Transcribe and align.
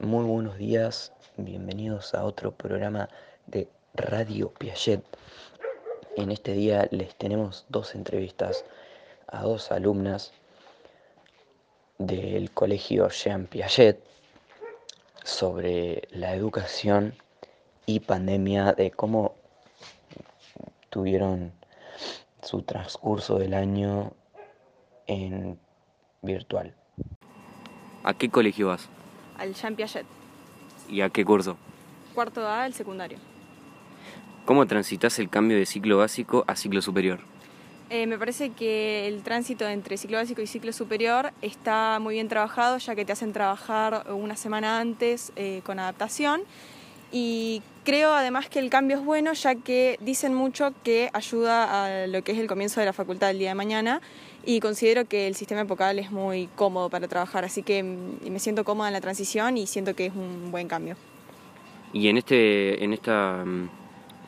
Muy 0.00 0.24
buenos 0.24 0.56
días, 0.56 1.12
bienvenidos 1.36 2.14
a 2.14 2.24
otro 2.24 2.52
programa 2.52 3.10
de 3.46 3.68
Radio 3.92 4.50
Piaget. 4.50 5.04
En 6.16 6.30
este 6.30 6.54
día 6.54 6.88
les 6.90 7.14
tenemos 7.16 7.66
dos 7.68 7.94
entrevistas 7.94 8.64
a 9.26 9.42
dos 9.42 9.70
alumnas 9.70 10.32
del 11.98 12.50
colegio 12.50 13.10
Jean 13.10 13.46
Piaget 13.46 14.02
sobre 15.22 16.08
la 16.12 16.34
educación 16.34 17.14
y 17.84 18.00
pandemia, 18.00 18.72
de 18.72 18.92
cómo 18.92 19.34
tuvieron 20.88 21.52
su 22.42 22.62
transcurso 22.62 23.38
del 23.38 23.52
año 23.52 24.14
en 25.06 25.60
virtual. 26.22 26.74
¿A 28.02 28.14
qué 28.14 28.30
colegio 28.30 28.68
vas? 28.68 28.88
Al 29.40 29.54
Jean 29.54 29.74
Piaget, 29.74 30.06
¿Y 30.88 31.00
a 31.00 31.08
qué 31.08 31.24
curso? 31.24 31.56
cuarto 32.14 32.46
A, 32.46 32.66
el 32.66 32.74
secundario. 32.74 33.18
¿Cómo 34.44 34.66
transitas 34.66 35.18
el 35.18 35.28
cambio 35.28 35.56
de 35.56 35.64
ciclo 35.66 35.98
básico 35.98 36.44
a 36.46 36.56
ciclo 36.56 36.82
superior? 36.82 37.20
Eh, 37.88 38.06
me 38.06 38.18
parece 38.18 38.50
que 38.50 39.08
el 39.08 39.22
tránsito 39.22 39.68
entre 39.68 39.96
ciclo 39.96 40.18
básico 40.18 40.42
y 40.42 40.46
ciclo 40.46 40.72
superior 40.72 41.32
está 41.42 41.98
muy 42.00 42.14
bien 42.14 42.28
trabajado, 42.28 42.78
ya 42.78 42.94
que 42.94 43.04
te 43.04 43.12
hacen 43.12 43.32
trabajar 43.32 44.06
una 44.12 44.36
semana 44.36 44.78
antes 44.78 45.32
eh, 45.36 45.62
con 45.64 45.78
adaptación. 45.78 46.42
Y 47.12 47.62
creo 47.84 48.14
además 48.14 48.48
que 48.48 48.58
el 48.58 48.70
cambio 48.70 48.98
es 48.98 49.04
bueno, 49.04 49.32
ya 49.32 49.54
que 49.54 49.98
dicen 50.00 50.34
mucho 50.34 50.72
que 50.84 51.10
ayuda 51.12 52.04
a 52.04 52.06
lo 52.06 52.22
que 52.22 52.32
es 52.32 52.38
el 52.38 52.46
comienzo 52.46 52.80
de 52.80 52.86
la 52.86 52.92
facultad 52.92 53.30
el 53.30 53.38
día 53.38 53.50
de 53.50 53.54
mañana. 53.54 54.00
Y 54.44 54.60
considero 54.60 55.04
que 55.06 55.26
el 55.26 55.34
sistema 55.34 55.62
epocal 55.62 55.98
es 55.98 56.10
muy 56.10 56.48
cómodo 56.56 56.88
para 56.88 57.08
trabajar, 57.08 57.44
así 57.44 57.62
que 57.62 57.82
mm, 57.82 58.30
me 58.30 58.38
siento 58.38 58.64
cómoda 58.64 58.88
en 58.88 58.94
la 58.94 59.00
transición 59.00 59.58
y 59.58 59.66
siento 59.66 59.94
que 59.94 60.06
es 60.06 60.14
un 60.14 60.50
buen 60.50 60.66
cambio. 60.66 60.96
Y 61.92 62.08
en, 62.08 62.16
este, 62.16 62.82
en 62.82 62.92
esta 62.92 63.44
mm, 63.44 63.68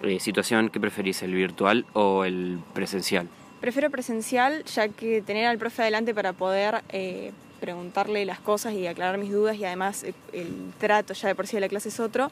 eh, 0.03 0.21
situación, 0.21 0.69
¿qué 0.69 0.81
preferís, 0.81 1.23
el 1.23 1.33
virtual 1.33 1.87
o 1.93 2.25
el 2.25 2.59
presencial? 2.75 3.29
Prefiero 3.61 3.91
presencial, 3.91 4.65
ya 4.65 4.89
que 4.89 5.23
tener 5.23 5.47
al 5.47 5.57
profe 5.57 5.83
adelante 5.83 6.15
para 6.15 6.33
poder 6.33 6.83
eh, 6.89 7.31
preguntarle 7.61 8.25
las 8.25 8.41
cosas 8.41 8.75
y 8.75 8.89
aclarar 8.89 9.19
mis 9.19 9.31
dudas 9.31 9.57
y 9.57 9.65
además 9.65 10.03
eh, 10.03 10.15
el 10.33 10.73
trato 10.81 11.15
ya 11.15 11.29
de 11.29 11.37
por 11.37 11.47
sí 11.47 11.57
de 11.57 11.61
la 11.61 11.69
clase 11.69 11.89
es 11.89 12.01
otro. 12.01 12.31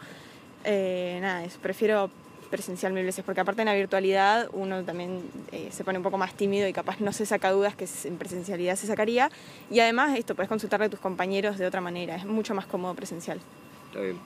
Eh, 0.64 1.18
nada, 1.20 1.44
es, 1.44 1.56
prefiero 1.56 2.10
presencial 2.50 2.92
mil 2.92 3.04
veces, 3.04 3.24
porque 3.24 3.40
aparte 3.40 3.62
en 3.62 3.66
la 3.66 3.74
virtualidad 3.74 4.48
uno 4.52 4.82
también 4.82 5.22
eh, 5.52 5.68
se 5.70 5.84
pone 5.84 5.98
un 5.98 6.04
poco 6.04 6.18
más 6.18 6.34
tímido 6.34 6.66
y 6.66 6.72
capaz 6.72 7.00
no 7.00 7.12
se 7.12 7.24
saca 7.24 7.52
dudas 7.52 7.76
que 7.76 7.86
en 8.04 8.16
presencialidad 8.16 8.76
se 8.76 8.86
sacaría. 8.86 9.30
Y 9.70 9.80
además 9.80 10.18
esto, 10.18 10.34
puedes 10.34 10.48
consultarle 10.48 10.86
a 10.86 10.90
tus 10.90 11.00
compañeros 11.00 11.58
de 11.58 11.66
otra 11.66 11.80
manera, 11.80 12.16
es 12.16 12.24
mucho 12.24 12.54
más 12.54 12.66
cómodo 12.66 12.94
presencial. 12.94 13.40
Está 13.88 14.00
bien. 14.00 14.18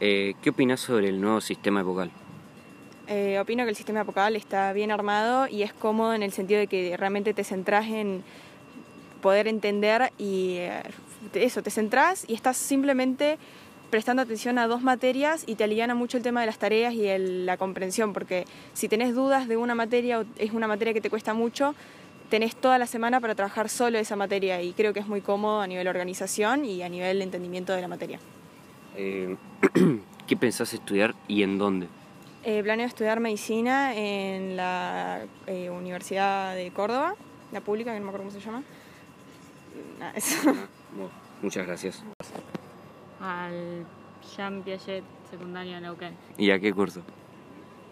Eh, 0.00 0.34
¿Qué 0.42 0.50
opinás 0.50 0.80
sobre 0.80 1.08
el 1.08 1.20
nuevo 1.20 1.40
sistema 1.40 1.80
epocal? 1.80 2.10
Eh, 3.08 3.38
opino 3.40 3.64
que 3.64 3.70
el 3.70 3.76
sistema 3.76 4.00
epocal 4.02 4.36
está 4.36 4.72
bien 4.72 4.90
armado 4.90 5.46
y 5.48 5.62
es 5.62 5.72
cómodo 5.72 6.14
en 6.14 6.22
el 6.22 6.32
sentido 6.32 6.60
de 6.60 6.66
que 6.66 6.96
realmente 6.96 7.34
te 7.34 7.44
centrás 7.44 7.86
en 7.86 8.22
poder 9.20 9.48
entender 9.48 10.12
y 10.18 10.56
eh, 10.58 10.82
eso, 11.34 11.62
te 11.62 11.70
centrás 11.70 12.24
y 12.28 12.34
estás 12.34 12.56
simplemente 12.56 13.38
prestando 13.92 14.22
atención 14.22 14.58
a 14.58 14.66
dos 14.66 14.80
materias 14.82 15.44
y 15.46 15.54
te 15.54 15.64
aliviana 15.64 15.94
mucho 15.94 16.16
el 16.16 16.22
tema 16.22 16.40
de 16.40 16.46
las 16.46 16.56
tareas 16.58 16.94
y 16.94 17.06
el- 17.06 17.44
la 17.44 17.58
comprensión, 17.58 18.14
porque 18.14 18.46
si 18.72 18.88
tenés 18.88 19.14
dudas 19.14 19.48
de 19.48 19.58
una 19.58 19.74
materia 19.74 20.20
o 20.20 20.24
es 20.38 20.52
una 20.52 20.66
materia 20.66 20.94
que 20.94 21.02
te 21.02 21.10
cuesta 21.10 21.34
mucho, 21.34 21.74
tenés 22.30 22.56
toda 22.56 22.78
la 22.78 22.86
semana 22.86 23.20
para 23.20 23.34
trabajar 23.34 23.68
solo 23.68 23.98
esa 23.98 24.16
materia 24.16 24.62
y 24.62 24.72
creo 24.72 24.94
que 24.94 25.00
es 25.00 25.06
muy 25.08 25.20
cómodo 25.20 25.60
a 25.60 25.66
nivel 25.66 25.86
organización 25.88 26.64
y 26.64 26.82
a 26.82 26.88
nivel 26.88 27.18
de 27.18 27.24
entendimiento 27.24 27.74
de 27.74 27.82
la 27.82 27.88
materia. 27.88 28.18
Eh, 28.96 29.36
¿Qué 30.26 30.36
pensás 30.38 30.72
estudiar 30.72 31.14
y 31.28 31.42
en 31.42 31.58
dónde? 31.58 31.86
Eh, 32.44 32.62
planeo 32.62 32.86
estudiar 32.86 33.20
medicina 33.20 33.94
en 33.94 34.56
la 34.56 35.20
eh, 35.46 35.68
Universidad 35.68 36.54
de 36.56 36.70
Córdoba, 36.70 37.14
la 37.52 37.60
pública, 37.60 37.92
que 37.92 37.98
no 37.98 38.06
me 38.06 38.08
acuerdo 38.08 38.28
cómo 38.30 38.40
se 38.40 38.44
llama. 38.44 38.62
Nada, 39.98 40.12
eso. 40.16 40.36
Bueno, 40.44 41.10
muchas 41.42 41.66
gracias. 41.66 42.02
al 43.22 43.86
Jean 44.36 44.62
Piaget 44.62 45.04
secundario 45.30 45.76
en 45.76 45.84
Neuquén. 45.84 46.16
¿Y 46.36 46.50
a 46.50 46.58
qué 46.58 46.72
curso? 46.72 47.02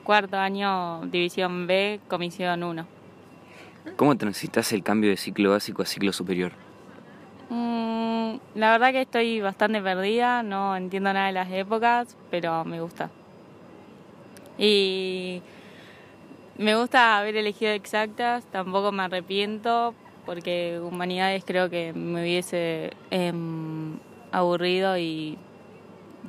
Cuarto 0.04 0.36
año, 0.36 1.02
división 1.06 1.66
B, 1.66 2.00
comisión 2.08 2.62
1. 2.62 2.86
¿Cómo 3.96 4.16
transitas 4.16 4.72
el 4.72 4.82
cambio 4.82 5.10
de 5.10 5.16
ciclo 5.16 5.50
básico 5.50 5.82
a 5.82 5.86
ciclo 5.86 6.12
superior? 6.12 6.52
Mm, 7.48 8.34
la 8.54 8.72
verdad 8.72 8.92
que 8.92 9.02
estoy 9.02 9.40
bastante 9.40 9.80
perdida, 9.80 10.42
no 10.42 10.76
entiendo 10.76 11.12
nada 11.12 11.26
de 11.26 11.32
las 11.32 11.50
épocas, 11.50 12.16
pero 12.30 12.64
me 12.64 12.80
gusta. 12.80 13.10
Y 14.58 15.42
me 16.58 16.76
gusta 16.76 17.18
haber 17.18 17.36
elegido 17.36 17.72
exactas, 17.72 18.44
tampoco 18.46 18.92
me 18.92 19.04
arrepiento, 19.04 19.94
porque 20.26 20.78
humanidades 20.82 21.44
creo 21.46 21.70
que 21.70 21.92
me 21.94 22.20
hubiese 22.22 22.90
em, 23.10 23.98
aburrido 24.32 24.98
y 24.98 25.38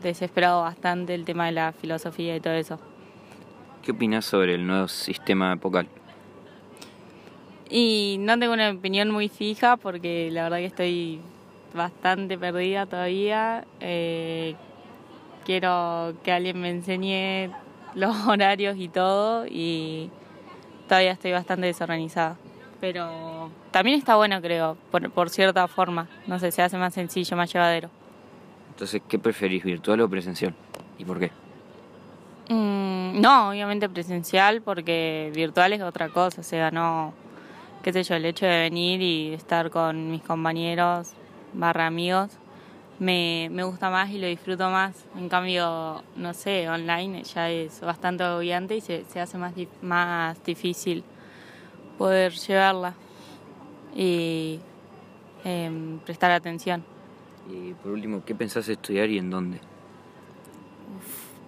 desesperado 0.01 0.61
bastante 0.61 1.13
el 1.13 1.25
tema 1.25 1.45
de 1.45 1.51
la 1.53 1.71
filosofía 1.73 2.35
y 2.35 2.39
todo 2.39 2.53
eso. 2.53 2.79
¿Qué 3.81 3.91
opinás 3.91 4.25
sobre 4.25 4.55
el 4.55 4.65
nuevo 4.65 4.87
sistema 4.87 5.53
epocal? 5.53 5.87
Y 7.69 8.17
no 8.19 8.37
tengo 8.37 8.53
una 8.53 8.69
opinión 8.69 9.09
muy 9.09 9.29
fija 9.29 9.77
porque 9.77 10.29
la 10.31 10.43
verdad 10.43 10.57
que 10.57 10.65
estoy 10.65 11.21
bastante 11.73 12.37
perdida 12.37 12.85
todavía. 12.85 13.65
Eh, 13.79 14.55
quiero 15.45 16.13
que 16.23 16.31
alguien 16.31 16.59
me 16.59 16.69
enseñe 16.69 17.49
los 17.95 18.15
horarios 18.27 18.77
y 18.77 18.89
todo 18.89 19.45
y 19.47 20.09
todavía 20.87 21.11
estoy 21.11 21.31
bastante 21.31 21.67
desorganizada. 21.67 22.37
Pero 22.81 23.49
también 23.71 23.97
está 23.97 24.15
bueno 24.17 24.41
creo, 24.41 24.75
por, 24.91 25.09
por 25.11 25.29
cierta 25.29 25.67
forma. 25.67 26.09
No 26.27 26.39
sé, 26.39 26.51
se 26.51 26.61
hace 26.61 26.77
más 26.77 26.93
sencillo, 26.93 27.37
más 27.37 27.53
llevadero. 27.53 27.89
Entonces, 28.71 29.01
¿qué 29.07 29.19
preferís, 29.19 29.63
virtual 29.63 30.01
o 30.01 30.09
presencial? 30.09 30.53
¿Y 30.97 31.05
por 31.05 31.19
qué? 31.19 31.31
Mm, 32.49 33.21
no, 33.21 33.49
obviamente 33.49 33.87
presencial 33.87 34.61
porque 34.61 35.31
virtual 35.33 35.73
es 35.73 35.81
otra 35.81 36.09
cosa, 36.09 36.41
o 36.41 36.43
sea, 36.43 36.71
no, 36.71 37.13
qué 37.83 37.93
sé 37.93 38.03
yo, 38.03 38.15
el 38.15 38.25
hecho 38.25 38.45
de 38.45 38.57
venir 38.61 39.01
y 39.01 39.33
estar 39.33 39.69
con 39.69 40.11
mis 40.11 40.21
compañeros 40.21 41.13
barra 41.53 41.87
amigos 41.87 42.31
me, 43.01 43.49
me 43.51 43.63
gusta 43.63 43.89
más 43.89 44.11
y 44.11 44.19
lo 44.19 44.27
disfruto 44.27 44.69
más. 44.69 45.05
En 45.17 45.27
cambio, 45.27 46.03
no 46.15 46.33
sé, 46.33 46.69
online 46.69 47.23
ya 47.23 47.49
es 47.49 47.81
bastante 47.81 48.23
agobiante 48.23 48.75
y 48.75 48.81
se, 48.81 49.05
se 49.05 49.19
hace 49.19 49.37
más, 49.39 49.53
más 49.81 50.43
difícil 50.43 51.03
poder 52.01 52.33
llevarla 52.33 52.95
y 53.95 54.59
em, 55.43 55.99
prestar 55.99 56.31
atención. 56.31 56.83
Y 57.47 57.75
por 57.75 57.91
último, 57.91 58.25
¿qué 58.25 58.33
pensás 58.33 58.67
estudiar 58.69 59.07
y 59.11 59.19
en 59.19 59.29
dónde? 59.29 59.59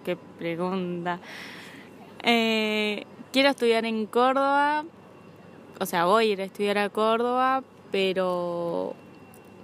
Qué 0.04 0.16
pregunta. 0.38 1.18
Eh, 2.22 3.04
quiero 3.32 3.48
estudiar 3.48 3.84
en 3.84 4.06
Córdoba, 4.06 4.84
o 5.80 5.86
sea, 5.86 6.04
voy 6.04 6.30
a 6.30 6.32
ir 6.34 6.40
a 6.40 6.44
estudiar 6.44 6.78
a 6.78 6.88
Córdoba, 6.88 7.64
pero 7.90 8.94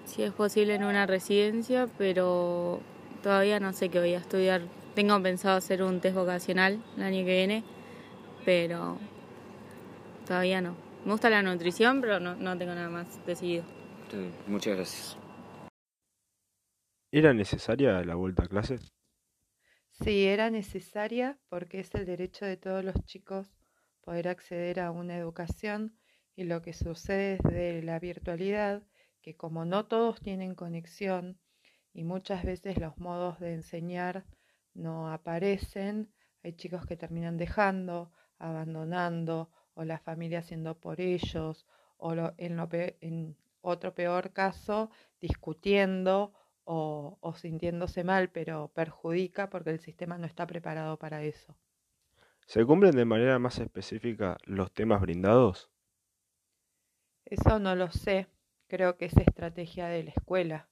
si 0.06 0.24
es 0.24 0.32
posible 0.32 0.74
en 0.74 0.82
una 0.82 1.06
residencia, 1.06 1.86
pero 1.98 2.80
todavía 3.22 3.60
no 3.60 3.72
sé 3.74 3.90
qué 3.90 4.00
voy 4.00 4.14
a 4.14 4.18
estudiar. 4.18 4.62
Tengo 4.96 5.22
pensado 5.22 5.56
hacer 5.56 5.84
un 5.84 6.00
test 6.00 6.16
vocacional 6.16 6.82
el 6.96 7.02
año 7.04 7.24
que 7.24 7.36
viene, 7.36 7.62
pero 8.44 8.98
todavía 10.30 10.60
no. 10.60 10.76
Me 11.04 11.10
gusta 11.10 11.28
la 11.28 11.42
nutrición, 11.42 12.00
pero 12.00 12.20
no, 12.20 12.36
no 12.36 12.56
tengo 12.56 12.72
nada 12.72 12.88
más 12.88 13.18
decidido. 13.26 13.64
Muchas 14.46 14.76
gracias. 14.76 15.18
¿Era 17.10 17.34
necesaria 17.34 18.04
la 18.04 18.14
vuelta 18.14 18.44
a 18.44 18.46
clases? 18.46 18.92
Sí, 19.90 20.26
era 20.26 20.48
necesaria 20.48 21.36
porque 21.48 21.80
es 21.80 21.92
el 21.96 22.06
derecho 22.06 22.44
de 22.44 22.56
todos 22.56 22.84
los 22.84 22.94
chicos 23.06 23.56
poder 24.02 24.28
acceder 24.28 24.78
a 24.78 24.92
una 24.92 25.16
educación 25.16 25.98
y 26.36 26.44
lo 26.44 26.62
que 26.62 26.74
sucede 26.74 27.38
desde 27.42 27.82
la 27.82 27.98
virtualidad, 27.98 28.84
que 29.22 29.36
como 29.36 29.64
no 29.64 29.86
todos 29.86 30.20
tienen 30.20 30.54
conexión 30.54 31.40
y 31.92 32.04
muchas 32.04 32.44
veces 32.44 32.78
los 32.78 32.96
modos 32.98 33.40
de 33.40 33.54
enseñar 33.54 34.26
no 34.74 35.12
aparecen, 35.12 36.14
hay 36.44 36.52
chicos 36.52 36.86
que 36.86 36.96
terminan 36.96 37.36
dejando, 37.36 38.12
abandonando 38.38 39.50
o 39.74 39.84
la 39.84 39.98
familia 39.98 40.40
haciendo 40.40 40.74
por 40.78 41.00
ellos 41.00 41.66
o 41.98 42.14
lo- 42.14 42.34
en, 42.38 42.56
lo 42.56 42.68
pe- 42.68 42.96
en 43.00 43.36
otro 43.62 43.94
peor 43.94 44.32
caso 44.32 44.90
discutiendo 45.20 46.32
o, 46.64 47.18
o 47.20 47.34
sintiéndose 47.34 48.04
mal, 48.04 48.30
pero 48.30 48.68
perjudica 48.74 49.50
porque 49.50 49.70
el 49.70 49.80
sistema 49.80 50.18
no 50.18 50.26
está 50.26 50.46
preparado 50.46 50.98
para 50.98 51.22
eso. 51.24 51.56
¿Se 52.46 52.66
cumplen 52.66 52.96
de 52.96 53.06
manera 53.06 53.38
más 53.38 53.58
específica 53.60 54.36
los 54.44 54.70
temas 54.74 55.00
brindados? 55.00 55.70
Eso 57.24 57.58
no 57.58 57.74
lo 57.76 57.90
sé, 57.90 58.26
creo 58.68 58.98
que 58.98 59.06
es 59.06 59.16
estrategia 59.16 59.86
de 59.86 60.02
la 60.04 60.10
escuela, 60.10 60.68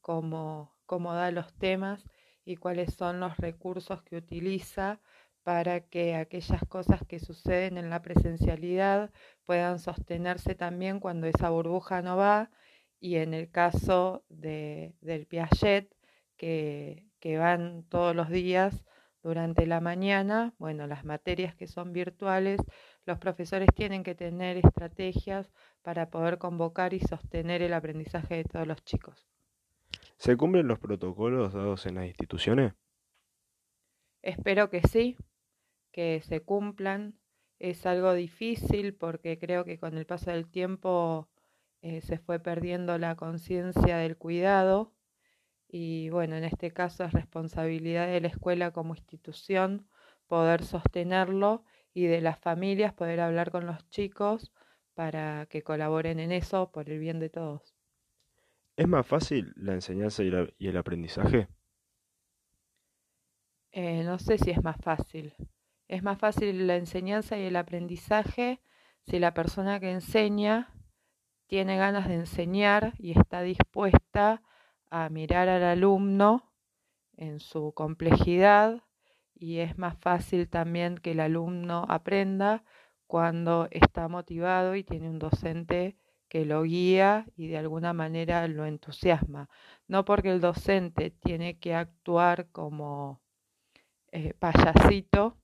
como 0.00 0.74
cómo 0.86 1.14
da 1.14 1.30
los 1.30 1.52
temas 1.54 2.04
y 2.44 2.56
cuáles 2.56 2.94
son 2.94 3.20
los 3.20 3.36
recursos 3.36 4.02
que 4.02 4.16
utiliza 4.16 5.00
para 5.48 5.80
que 5.80 6.14
aquellas 6.14 6.60
cosas 6.68 7.00
que 7.08 7.18
suceden 7.18 7.78
en 7.78 7.88
la 7.88 8.02
presencialidad 8.02 9.10
puedan 9.46 9.78
sostenerse 9.78 10.54
también 10.54 11.00
cuando 11.00 11.26
esa 11.26 11.48
burbuja 11.48 12.02
no 12.02 12.18
va 12.18 12.50
y 13.00 13.16
en 13.16 13.32
el 13.32 13.50
caso 13.50 14.26
de, 14.28 14.94
del 15.00 15.24
Piaget, 15.24 15.90
que, 16.36 17.06
que 17.18 17.38
van 17.38 17.82
todos 17.84 18.14
los 18.14 18.28
días 18.28 18.84
durante 19.22 19.64
la 19.64 19.80
mañana, 19.80 20.52
bueno, 20.58 20.86
las 20.86 21.06
materias 21.06 21.54
que 21.54 21.66
son 21.66 21.94
virtuales, 21.94 22.60
los 23.06 23.16
profesores 23.16 23.70
tienen 23.74 24.02
que 24.02 24.14
tener 24.14 24.58
estrategias 24.58 25.50
para 25.80 26.10
poder 26.10 26.36
convocar 26.36 26.92
y 26.92 27.00
sostener 27.00 27.62
el 27.62 27.72
aprendizaje 27.72 28.36
de 28.36 28.44
todos 28.44 28.66
los 28.66 28.84
chicos. 28.84 29.26
¿Se 30.18 30.36
cumplen 30.36 30.68
los 30.68 30.78
protocolos 30.78 31.54
dados 31.54 31.86
en 31.86 31.94
las 31.94 32.06
instituciones? 32.06 32.74
Espero 34.20 34.68
que 34.68 34.82
sí, 34.82 35.16
que 35.98 36.20
se 36.20 36.42
cumplan. 36.42 37.18
Es 37.58 37.84
algo 37.84 38.14
difícil 38.14 38.94
porque 38.94 39.36
creo 39.36 39.64
que 39.64 39.80
con 39.80 39.98
el 39.98 40.06
paso 40.06 40.30
del 40.30 40.48
tiempo 40.48 41.28
eh, 41.82 42.02
se 42.02 42.18
fue 42.18 42.38
perdiendo 42.38 42.98
la 42.98 43.16
conciencia 43.16 43.96
del 43.96 44.16
cuidado 44.16 44.94
y 45.66 46.08
bueno, 46.10 46.36
en 46.36 46.44
este 46.44 46.72
caso 46.72 47.02
es 47.02 47.10
responsabilidad 47.10 48.06
de 48.06 48.20
la 48.20 48.28
escuela 48.28 48.70
como 48.70 48.94
institución 48.94 49.88
poder 50.28 50.62
sostenerlo 50.62 51.64
y 51.92 52.06
de 52.06 52.20
las 52.20 52.38
familias 52.38 52.94
poder 52.94 53.18
hablar 53.18 53.50
con 53.50 53.66
los 53.66 53.90
chicos 53.90 54.52
para 54.94 55.46
que 55.46 55.64
colaboren 55.64 56.20
en 56.20 56.30
eso 56.30 56.70
por 56.70 56.88
el 56.88 57.00
bien 57.00 57.18
de 57.18 57.28
todos. 57.28 57.74
¿Es 58.76 58.86
más 58.86 59.04
fácil 59.04 59.52
la 59.56 59.72
enseñanza 59.72 60.22
y, 60.22 60.28
el 60.68 60.76
aprendizaje? 60.76 61.48
Eh, 63.72 64.04
no 64.04 64.20
sé 64.20 64.38
si 64.38 64.52
es 64.52 64.62
más 64.62 64.76
fácil. 64.80 65.34
Es 65.88 66.02
más 66.02 66.18
fácil 66.18 66.66
la 66.66 66.76
enseñanza 66.76 67.38
y 67.38 67.44
el 67.44 67.56
aprendizaje 67.56 68.60
si 69.06 69.18
la 69.18 69.32
persona 69.32 69.80
que 69.80 69.90
enseña 69.90 70.72
tiene 71.46 71.78
ganas 71.78 72.08
de 72.08 72.14
enseñar 72.14 72.92
y 72.98 73.18
está 73.18 73.40
dispuesta 73.40 74.42
a 74.90 75.08
mirar 75.08 75.48
al 75.48 75.64
alumno 75.64 76.52
en 77.16 77.40
su 77.40 77.72
complejidad 77.72 78.82
y 79.34 79.58
es 79.58 79.78
más 79.78 79.96
fácil 79.98 80.48
también 80.48 80.98
que 80.98 81.12
el 81.12 81.20
alumno 81.20 81.86
aprenda 81.88 82.64
cuando 83.06 83.68
está 83.70 84.08
motivado 84.08 84.76
y 84.76 84.84
tiene 84.84 85.08
un 85.08 85.18
docente 85.18 85.96
que 86.28 86.44
lo 86.44 86.62
guía 86.64 87.26
y 87.34 87.48
de 87.48 87.56
alguna 87.56 87.94
manera 87.94 88.46
lo 88.48 88.66
entusiasma. 88.66 89.48
No 89.86 90.04
porque 90.04 90.30
el 90.30 90.40
docente 90.40 91.10
tiene 91.10 91.58
que 91.58 91.74
actuar 91.74 92.50
como 92.50 93.22
eh, 94.12 94.34
payasito, 94.34 95.38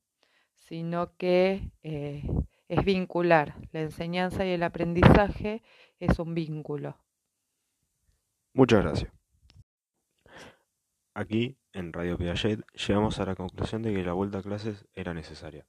sino 0.65 1.17
que 1.17 1.71
eh, 1.83 2.23
es 2.69 2.85
vincular. 2.85 3.55
La 3.73 3.81
enseñanza 3.81 4.45
y 4.47 4.51
el 4.51 4.63
aprendizaje 4.63 5.63
es 5.99 6.19
un 6.19 6.35
vínculo. 6.35 6.97
Muchas 8.53 8.83
gracias. 8.83 9.13
Aquí, 11.15 11.57
en 11.73 11.93
Radio 11.93 12.19
Piaget, 12.19 12.65
llegamos 12.73 13.21
a 13.21 13.25
la 13.25 13.37
conclusión 13.37 13.83
de 13.83 13.95
que 13.95 14.03
la 14.03 14.15
vuelta 14.15 14.39
a 14.39 14.43
clases 14.43 14.85
era 14.95 15.15
necesaria, 15.15 15.65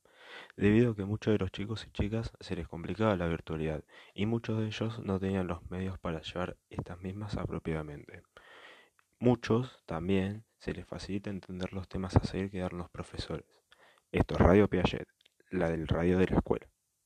debido 0.57 0.91
a 0.91 0.95
que 0.95 1.05
muchos 1.05 1.33
de 1.33 1.37
los 1.37 1.51
chicos 1.51 1.85
y 1.85 1.91
chicas 1.91 2.31
se 2.39 2.55
les 2.55 2.67
complicaba 2.67 3.15
la 3.15 3.27
virtualidad 3.27 3.83
y 4.15 4.25
muchos 4.25 4.57
de 4.57 4.65
ellos 4.65 4.99
no 4.99 5.19
tenían 5.19 5.45
los 5.45 5.69
medios 5.69 5.99
para 5.99 6.21
llevar 6.21 6.57
estas 6.69 6.99
mismas 6.99 7.37
apropiadamente. 7.37 8.23
Muchos 9.19 9.83
también 9.85 10.45
se 10.57 10.73
les 10.73 10.87
facilita 10.87 11.29
entender 11.29 11.73
los 11.73 11.87
temas 11.87 12.15
a 12.15 12.23
seguir 12.23 12.49
que 12.49 12.59
dar 12.59 12.73
los 12.73 12.89
profesores. 12.89 13.45
Esto 14.15 14.35
es 14.35 14.39
Radio 14.39 14.69
Piaget 14.69 15.09
la 15.51 15.69
del 15.69 15.89
radio 15.89 16.17
de 16.17 16.27
la 16.27 16.37
escuela. 16.37 16.65